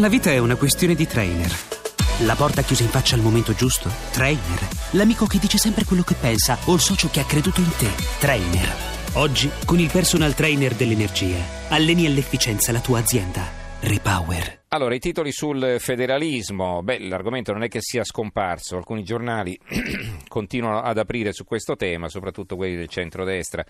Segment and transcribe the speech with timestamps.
[0.00, 1.52] La vita è una questione di trainer.
[2.20, 3.90] La porta chiusa in faccia al momento giusto?
[4.10, 4.66] Trainer.
[4.92, 7.90] L'amico che dice sempre quello che pensa o il socio che ha creduto in te?
[8.18, 8.74] Trainer.
[9.14, 11.36] Oggi, con il personal trainer dell'energia,
[11.68, 13.46] alleni all'efficienza la tua azienda.
[13.80, 14.62] Repower.
[14.68, 19.58] Allora, i titoli sul federalismo, beh, l'argomento non è che sia scomparso, alcuni giornali
[20.26, 23.62] continuano ad aprire su questo tema, soprattutto quelli del centrodestra.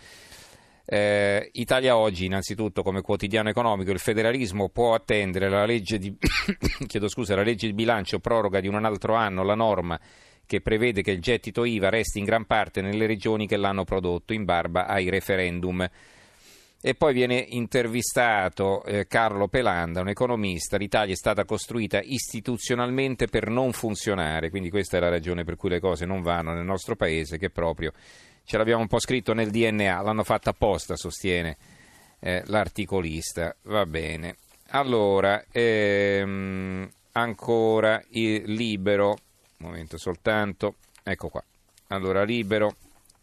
[0.85, 6.15] Eh, Italia Oggi, innanzitutto, come quotidiano economico, il federalismo può attendere la legge di,
[7.07, 9.99] scusa, la legge di bilancio proroga di un altro anno la norma
[10.45, 14.33] che prevede che il gettito IVA resti in gran parte nelle regioni che l'hanno prodotto
[14.33, 15.89] in barba ai referendum.
[16.85, 20.77] E poi viene intervistato eh, Carlo Pelanda, un economista.
[20.77, 25.71] L'Italia è stata costruita istituzionalmente per non funzionare, quindi questa è la ragione per cui
[25.71, 27.93] le cose non vanno nel nostro paese, che proprio
[28.45, 31.57] ce l'abbiamo un po' scritto nel DNA, l'hanno fatta apposta, sostiene
[32.21, 33.55] eh, l'articolista.
[33.63, 34.37] Va bene.
[34.71, 39.11] Allora, ehm, ancora il libero,
[39.59, 41.45] un momento soltanto, ecco qua.
[41.89, 42.77] Allora, libero,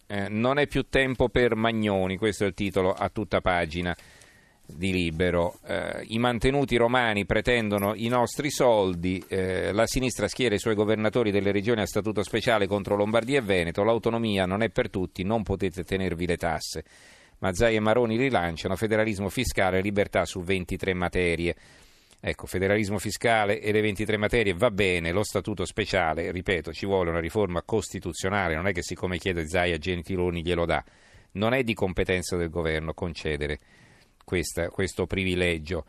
[0.08, 3.96] eh, non è più tempo per Magnoni, questo è il titolo a tutta pagina
[4.76, 5.60] di Libero.
[5.66, 11.32] Eh, I mantenuti romani pretendono i nostri soldi, eh, la sinistra schiera i suoi governatori
[11.32, 15.44] delle regioni a statuto speciale contro Lombardia e Veneto, l'autonomia non è per tutti, non
[15.44, 16.84] potete tenervi le tasse.
[17.40, 21.56] Mazzai e Maroni rilanciano federalismo fiscale e libertà su 23 materie.
[22.22, 27.10] Ecco, federalismo fiscale e le 23 materie va bene, lo statuto speciale, ripeto, ci vuole
[27.10, 30.84] una riforma costituzionale, non è che siccome chiede Zai a Gentiloni glielo dà,
[31.34, 33.60] non è di competenza del governo concedere
[34.30, 35.86] questa, questo privilegio.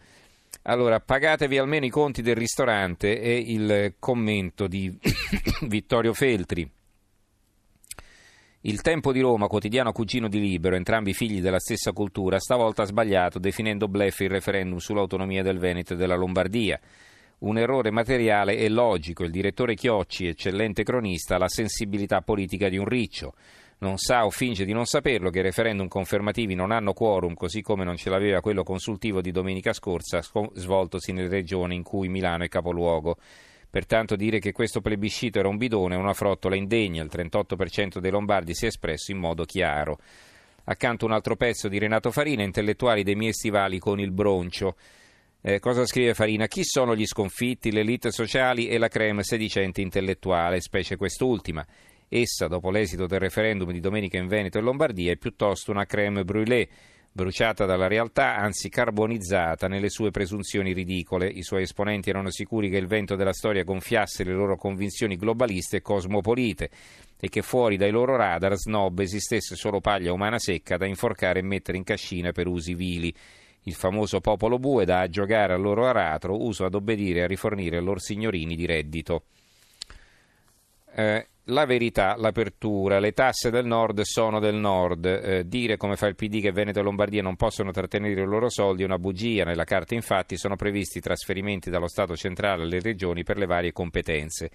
[0.62, 4.90] Allora, pagatevi almeno i conti del ristorante è il commento di
[5.68, 6.68] Vittorio Feltri.
[8.62, 12.86] Il Tempo di Roma, quotidiano cugino di Libero, entrambi figli della stessa cultura, stavolta ha
[12.86, 16.80] sbagliato definendo blef il referendum sull'autonomia del Veneto e della Lombardia.
[17.40, 19.24] Un errore materiale e logico.
[19.24, 23.34] Il direttore Chiocci, eccellente cronista, ha la sensibilità politica di un riccio
[23.80, 27.62] non sa o finge di non saperlo che i referendum confermativi non hanno quorum, così
[27.62, 30.20] come non ce l'aveva quello consultivo di domenica scorsa,
[30.52, 33.16] svoltosi nelle regioni in cui Milano è capoluogo.
[33.70, 38.10] Pertanto dire che questo plebiscito era un bidone è una frottola indegna, il 38% dei
[38.10, 39.98] lombardi si è espresso in modo chiaro.
[40.64, 44.76] Accanto un altro pezzo di Renato Farina, intellettuali dei miei stivali con il broncio.
[45.40, 46.48] Eh, cosa scrive Farina?
[46.48, 51.64] Chi sono gli sconfitti, le elite sociali e la creme sedicente intellettuale, specie quest'ultima?
[52.12, 56.24] Essa, dopo l'esito del referendum di domenica in Veneto e Lombardia, è piuttosto una crème
[56.24, 56.68] brûlée,
[57.12, 61.28] bruciata dalla realtà, anzi carbonizzata nelle sue presunzioni ridicole.
[61.28, 65.76] I suoi esponenti erano sicuri che il vento della storia gonfiasse le loro convinzioni globaliste
[65.76, 66.68] e cosmopolite
[67.16, 71.42] e che fuori dai loro radar snob esistesse solo paglia umana secca da inforcare e
[71.42, 73.14] mettere in cascina per usi vili.
[73.62, 77.80] Il famoso popolo bue da giocare al loro aratro, uso ad obbedire e a rifornire
[77.80, 79.22] loro signorini di reddito.
[80.92, 85.04] Eh, la verità, l'apertura, le tasse del nord sono del nord.
[85.06, 88.48] Eh, dire come fa il PD che Veneto e Lombardia non possono trattenere i loro
[88.48, 89.44] soldi è una bugia.
[89.44, 94.50] Nella carta infatti sono previsti trasferimenti dallo Stato centrale alle regioni per le varie competenze.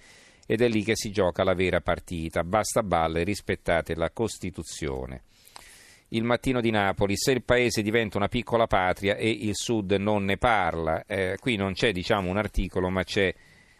[0.46, 2.44] Ed è lì che si gioca la vera partita.
[2.44, 5.22] Basta balle, rispettate la Costituzione.
[6.10, 10.24] Il mattino di Napoli, se il paese diventa una piccola patria e il Sud non
[10.24, 11.04] ne parla.
[11.04, 13.34] Eh, qui non c'è diciamo un articolo, ma c'è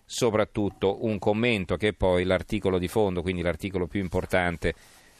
[0.07, 4.73] soprattutto un commento che è poi l'articolo di fondo, quindi l'articolo più importante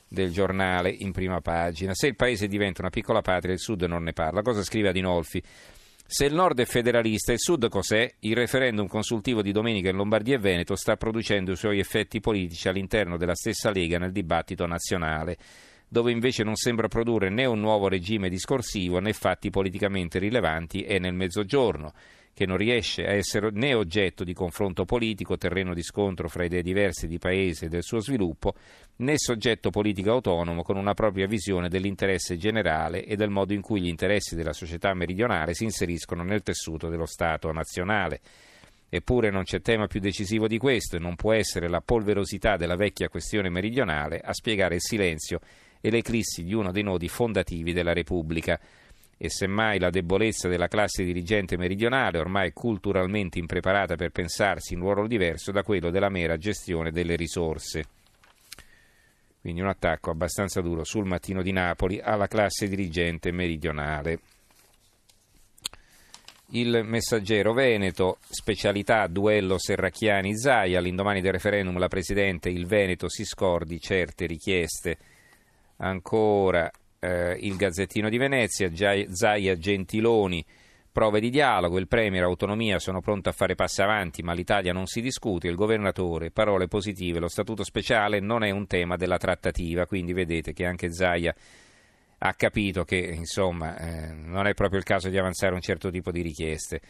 [0.09, 1.93] del giornale in prima pagina.
[1.93, 4.43] Se il paese diventa una piccola patria, il Sud non ne parla.
[4.43, 5.43] Cosa scrive Adinolfi?
[6.09, 8.09] Se il Nord è federalista, il Sud cos'è?
[8.21, 12.69] Il referendum consultivo di domenica in Lombardia e Veneto sta producendo i suoi effetti politici
[12.69, 15.37] all'interno della stessa Lega nel dibattito nazionale,
[15.89, 21.01] dove invece non sembra produrre né un nuovo regime discorsivo né fatti politicamente rilevanti è
[21.01, 21.93] nel Mezzogiorno
[22.37, 26.61] che non riesce a essere né oggetto di confronto politico, terreno di scontro fra idee
[26.61, 28.53] diverse di paese e del suo sviluppo,
[28.97, 33.81] né soggetto politico autonomo con una propria visione dell'interesse generale e del modo in cui
[33.81, 38.21] gli interessi della società meridionale si inseriscono nel tessuto dello Stato nazionale.
[38.91, 42.77] Eppure non c'è tema più decisivo di questo e non può essere la polverosità della
[42.77, 45.41] vecchia questione meridionale a spiegare il silenzio
[45.81, 48.61] e l'eclissi di uno dei nodi fondativi della Repubblica
[49.19, 54.93] e semmai la debolezza della classe dirigente meridionale, ormai culturalmente impreparata per pensarsi in un
[54.93, 57.85] ruolo diverso da quello della mera gestione delle risorse.
[59.41, 64.19] Quindi un attacco abbastanza duro sul mattino di Napoli alla classe dirigente meridionale.
[66.51, 73.81] Il messaggero Veneto, specialità duello Serracchiani-Zai, all'indomani del referendum la Presidente, il Veneto si scordi
[73.81, 74.99] certe richieste.
[75.79, 76.71] Ancora
[77.07, 80.45] eh, il Gazzettino di Venezia, Zaia Gentiloni
[80.97, 84.87] Prove di dialogo, il Premier, autonomia, sono pronto a fare passi avanti, ma l'Italia non
[84.87, 89.85] si discute, il governatore, parole positive, lo statuto speciale non è un tema della trattativa,
[89.85, 91.35] quindi vedete che anche Zaia
[92.17, 96.11] ha capito che insomma eh, non è proprio il caso di avanzare un certo tipo
[96.11, 96.81] di richieste.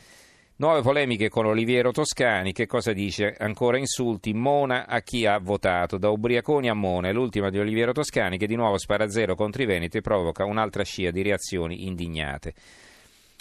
[0.59, 3.35] Nuove polemiche con Oliviero Toscani, che cosa dice?
[3.39, 7.93] Ancora insulti, Mona a chi ha votato, da Ubriaconi a Mona, è l'ultima di Oliviero
[7.93, 11.87] Toscani che di nuovo spara zero contro i Veneti e provoca un'altra scia di reazioni
[11.87, 12.55] indignate.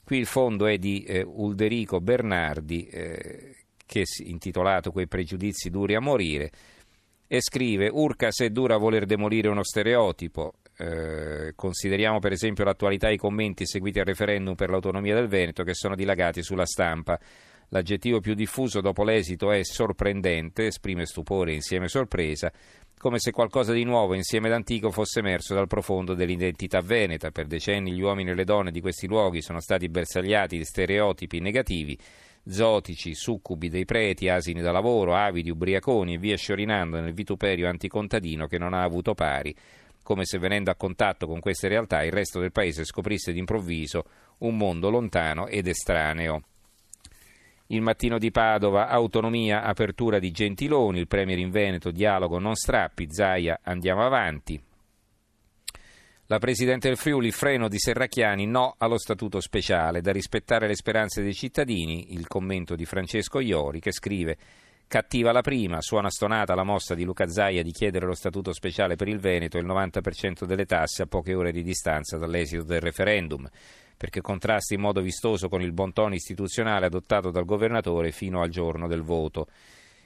[0.04, 6.02] Qui il fondo è di eh, Ulderico Bernardi, eh, che intitolato Quei pregiudizi duri a
[6.02, 6.52] morire,
[7.28, 13.10] e scrive Urcas è dura a voler demolire uno stereotipo, eh, consideriamo per esempio l'attualità
[13.10, 17.20] e i commenti seguiti al referendum per l'autonomia del Veneto che sono dilagati sulla stampa.
[17.70, 22.52] L'aggettivo più diffuso dopo l'esito è sorprendente, esprime stupore insieme sorpresa,
[22.98, 27.32] come se qualcosa di nuovo insieme d'antico fosse emerso dal profondo dell'identità veneta.
[27.32, 31.40] Per decenni gli uomini e le donne di questi luoghi sono stati bersagliati di stereotipi
[31.40, 31.98] negativi,
[32.48, 38.46] zotici, succubi dei preti, asini da lavoro, avidi, ubriaconi e via sciorinando nel vituperio anticontadino
[38.46, 39.56] che non ha avuto pari
[40.06, 44.04] come se venendo a contatto con queste realtà il resto del paese scoprisse d'improvviso
[44.40, 46.44] un mondo lontano ed estraneo.
[47.68, 53.08] Il mattino di Padova, autonomia, apertura di Gentiloni, il Premier in Veneto, dialogo non strappi,
[53.10, 54.62] Zaia, andiamo avanti.
[56.28, 61.24] La Presidente del Friuli, freno di Serracchiani, no allo statuto speciale, da rispettare le speranze
[61.24, 64.38] dei cittadini, il commento di Francesco Iori che scrive
[64.88, 68.96] Cattiva la prima, suona stonata la mossa di Luca Zaia di chiedere lo statuto speciale
[68.96, 72.82] per il Veneto e il 90% delle tasse a poche ore di distanza dall'esito del
[72.82, 73.50] referendum,
[73.98, 78.50] perché contrasta in modo vistoso con il bon tono istituzionale adottato dal governatore fino al
[78.50, 79.48] giorno del voto.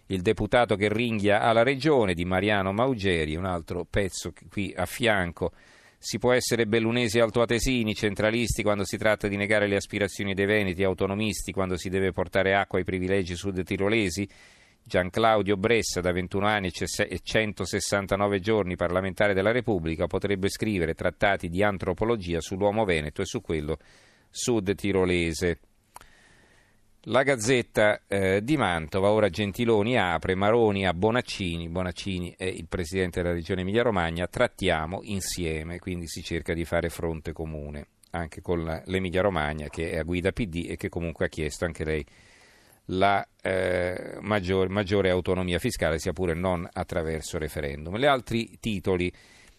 [0.07, 5.51] Il deputato che ringhia alla regione di Mariano Maugeri, un altro pezzo qui a fianco.
[5.97, 10.83] Si può essere bellunesi altoatesini, centralisti quando si tratta di negare le aspirazioni dei veneti,
[10.83, 14.27] autonomisti quando si deve portare acqua ai privilegi sud tirolesi?
[14.89, 21.47] Gian Claudio Bressa, da 21 anni e 169 giorni parlamentare della Repubblica, potrebbe scrivere trattati
[21.47, 23.77] di antropologia sull'uomo veneto e su quello
[24.31, 25.59] sud tirolese.
[27.03, 33.21] La Gazzetta eh, di Mantova, ora Gentiloni apre, Maroni a Bonaccini, Bonaccini è il presidente
[33.21, 39.67] della regione Emilia-Romagna, trattiamo insieme, quindi si cerca di fare fronte comune, anche con l'Emilia-Romagna
[39.67, 42.03] che è a guida PD e che comunque ha chiesto anche lei
[42.91, 47.97] la eh, maggior, maggiore autonomia fiscale, sia pure non attraverso referendum.
[47.97, 49.11] Gli altri titoli,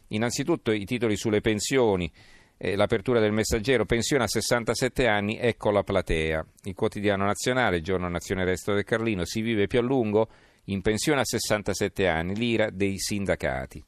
[0.08, 2.10] innanzitutto i titoli sulle pensioni,
[2.56, 6.44] eh, l'apertura del messaggero, pensione a 67 anni, ecco la platea.
[6.64, 10.28] Il quotidiano nazionale, giorno nazione resto del Carlino, si vive più a lungo
[10.64, 13.82] in pensione a 67 anni, l'ira dei sindacati.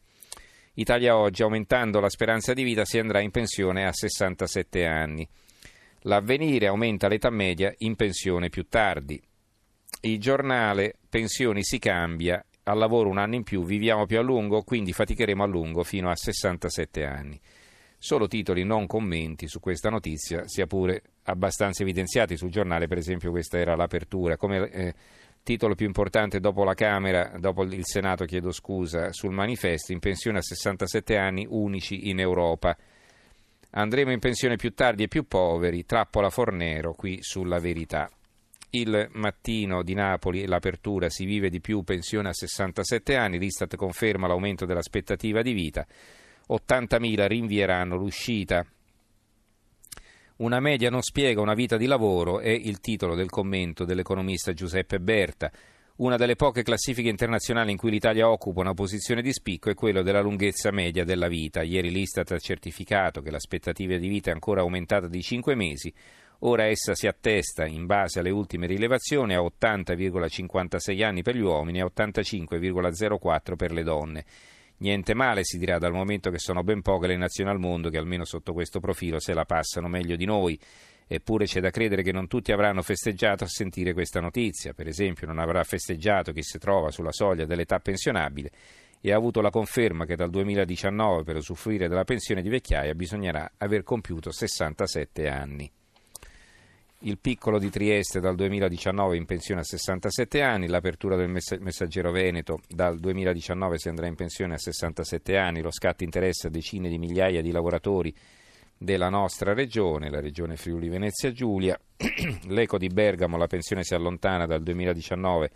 [0.74, 5.28] Italia oggi, aumentando la speranza di vita, si andrà in pensione a 67 anni.
[6.06, 9.22] L'avvenire aumenta l'età media in pensione più tardi
[10.00, 14.62] il giornale Pensioni si cambia, al lavoro un anno in più, viviamo più a lungo,
[14.62, 17.40] quindi faticheremo a lungo fino a 67 anni.
[17.98, 23.30] Solo titoli, non commenti su questa notizia, sia pure abbastanza evidenziati sul giornale, per esempio
[23.30, 24.36] questa era l'apertura.
[24.36, 24.94] Come eh,
[25.42, 30.38] titolo più importante dopo la Camera, dopo il Senato, chiedo scusa, sul manifesto, in pensione
[30.38, 32.76] a 67 anni, unici in Europa.
[33.70, 38.10] Andremo in pensione più tardi e più poveri, trappola Fornero qui sulla verità.
[38.74, 44.26] Il mattino di Napoli, l'apertura si vive di più, pensione a 67 anni, l'Istat conferma
[44.26, 45.86] l'aumento dell'aspettativa di vita,
[46.48, 48.64] 80.000 rinvieranno l'uscita.
[50.36, 55.00] Una media non spiega una vita di lavoro è il titolo del commento dell'economista Giuseppe
[55.00, 55.52] Berta.
[55.96, 60.00] Una delle poche classifiche internazionali in cui l'Italia occupa una posizione di spicco è quella
[60.00, 61.60] della lunghezza media della vita.
[61.60, 65.92] Ieri l'Istat ha certificato che l'aspettativa di vita è ancora aumentata di 5 mesi,
[66.44, 71.78] Ora essa si attesta, in base alle ultime rilevazioni, a 80,56 anni per gli uomini
[71.78, 74.24] e 85,04 per le donne.
[74.78, 77.98] Niente male, si dirà, dal momento che sono ben poche le nazioni al mondo che
[77.98, 80.58] almeno sotto questo profilo se la passano meglio di noi.
[81.06, 84.72] Eppure c'è da credere che non tutti avranno festeggiato a sentire questa notizia.
[84.72, 88.50] Per esempio, non avrà festeggiato chi si trova sulla soglia dell'età pensionabile
[89.00, 93.52] e ha avuto la conferma che dal 2019 per usufruire della pensione di vecchiaia bisognerà
[93.58, 95.70] aver compiuto 67 anni.
[97.04, 102.60] Il piccolo di Trieste dal 2019 in pensione a 67 anni, l'apertura del messaggero Veneto
[102.68, 107.42] dal 2019 si andrà in pensione a 67 anni, lo scatto interessa decine di migliaia
[107.42, 108.14] di lavoratori
[108.78, 111.76] della nostra regione, la regione Friuli Venezia Giulia.
[112.46, 115.50] L'eco di Bergamo, la pensione si allontana dal 2019,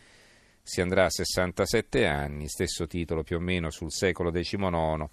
[0.64, 5.08] si andrà a 67 anni, stesso titolo più o meno sul secolo XIX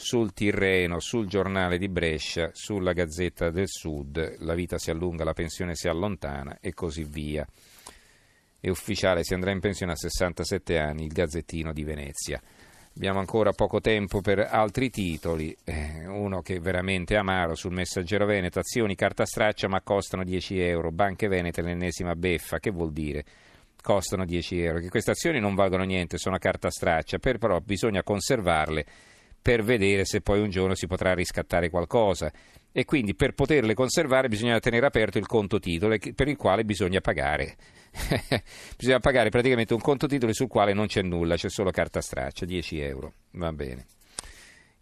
[0.00, 5.34] sul Tirreno, sul giornale di Brescia, sulla Gazzetta del Sud, la vita si allunga, la
[5.34, 7.46] pensione si allontana e così via.
[8.58, 12.40] È ufficiale, si andrà in pensione a 67 anni, il Gazzettino di Venezia.
[12.96, 18.24] Abbiamo ancora poco tempo per altri titoli, eh, uno che è veramente amaro sul Messaggero
[18.24, 23.22] Veneto, azioni carta straccia ma costano 10 euro, banche venete l'ennesima beffa, che vuol dire?
[23.82, 28.02] Costano 10 euro, che queste azioni non valgono niente, sono carta straccia, per, però bisogna
[28.02, 28.86] conservarle
[29.40, 32.30] per vedere se poi un giorno si potrà riscattare qualcosa
[32.72, 37.00] e quindi per poterle conservare bisogna tenere aperto il conto titolo per il quale bisogna
[37.00, 37.56] pagare.
[38.76, 42.44] bisogna pagare praticamente un conto titoli sul quale non c'è nulla, c'è solo carta straccia,
[42.44, 43.12] 10 euro.
[43.32, 43.86] Va bene.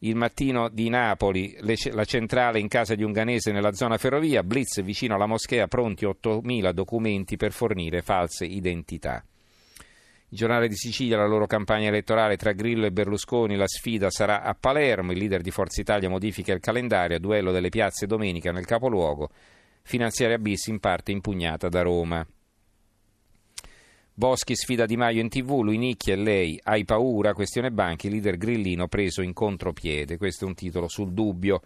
[0.00, 4.80] Il mattino di Napoli, la centrale in casa di un ganese nella zona ferrovia, blitz
[4.82, 9.24] vicino alla moschea, pronti 8.000 documenti per fornire false identità.
[10.30, 14.42] Il giornale di Sicilia, la loro campagna elettorale tra Grillo e Berlusconi, la sfida sarà
[14.42, 18.66] a Palermo, il leader di Forza Italia modifica il calendario, duello delle piazze domenica nel
[18.66, 19.30] capoluogo,
[19.84, 22.26] finanziaria bis in parte impugnata da Roma.
[24.12, 28.36] Boschi sfida Di Maio in tv, lui nicchia e lei, hai paura, questione banchi, leader
[28.36, 31.62] grillino preso in contropiede, questo è un titolo sul dubbio.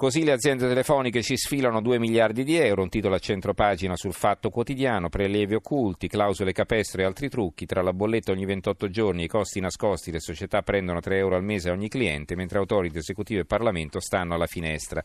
[0.00, 4.14] Così le aziende telefoniche ci sfilano 2 miliardi di euro, un titolo a centropagina sul
[4.14, 9.20] Fatto Quotidiano, prelievi occulti, clausole capestre e altri trucchi, tra la bolletta ogni 28 giorni
[9.20, 12.56] e i costi nascosti le società prendono 3 euro al mese a ogni cliente, mentre
[12.56, 15.04] autorità esecutive e Parlamento stanno alla finestra.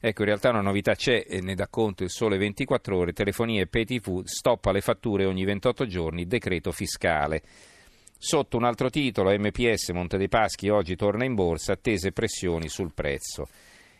[0.00, 3.62] Ecco, in realtà una novità c'è e ne dà conto il sole 24 ore, telefonia
[3.62, 7.42] e pay TV, stoppa le fatture ogni 28 giorni, decreto fiscale.
[8.18, 12.92] Sotto un altro titolo, MPS Monte dei Paschi oggi torna in borsa, attese pressioni sul
[12.92, 13.46] prezzo.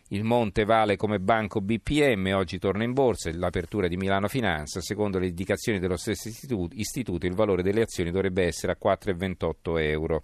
[0.09, 5.19] Il Monte vale come banco BPM, oggi torna in borsa, l'apertura di Milano Finanza, secondo
[5.19, 10.23] le indicazioni dello stesso istituto il valore delle azioni dovrebbe essere a 4,28 euro.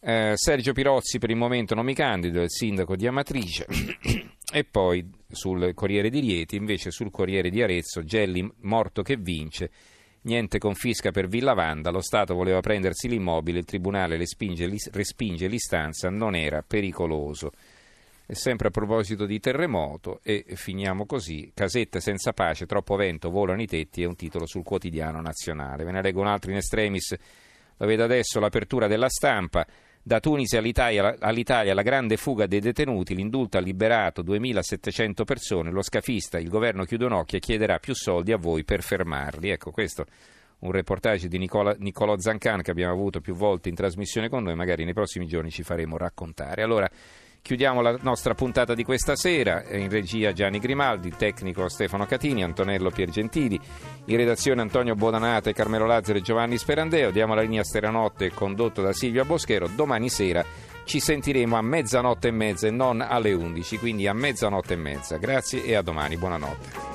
[0.00, 3.66] Eh, Sergio Pirozzi per il momento non mi candido, è il sindaco di Amatrice.
[4.52, 9.70] e poi sul Corriere di Rieti, invece sul Corriere di Arezzo, Gelli morto che vince.
[10.22, 16.10] Niente confisca per Villa Vanda, lo Stato voleva prendersi l'immobile, il Tribunale respinge, respinge l'istanza,
[16.10, 17.52] non era pericoloso.
[18.30, 23.62] E sempre a proposito di terremoto, e finiamo così, casette senza pace, troppo vento, volano
[23.62, 25.82] i tetti, è un titolo sul quotidiano nazionale.
[25.82, 27.16] Ve ne leggo un altro in estremis,
[27.78, 29.66] lo vedo adesso, l'apertura della stampa.
[30.02, 35.80] Da Tunisi all'Italia, all'Italia, la grande fuga dei detenuti, l'indulto ha liberato 2.700 persone, lo
[35.80, 39.48] scafista, il governo chiude un occhio e chiederà più soldi a voi per fermarli.
[39.48, 40.04] Ecco, questo
[40.58, 44.54] un reportage di Nicola, Niccolò Zancan che abbiamo avuto più volte in trasmissione con noi,
[44.54, 46.62] magari nei prossimi giorni ci faremo raccontare.
[46.62, 46.90] Allora,
[47.48, 52.90] Chiudiamo la nostra puntata di questa sera, in regia Gianni Grimaldi, tecnico Stefano Catini, Antonello
[52.90, 53.58] Piergentili,
[54.04, 57.10] in redazione Antonio Bodanate, Carmelo Lazzaro e Giovanni Sperandeo.
[57.10, 59.66] Diamo la linea Steranotte condotto da Silvia Boschero.
[59.66, 60.44] Domani sera
[60.84, 65.16] ci sentiremo a mezzanotte e mezza e non alle 11, quindi a mezzanotte e mezza.
[65.16, 66.18] Grazie e a domani.
[66.18, 66.87] Buonanotte.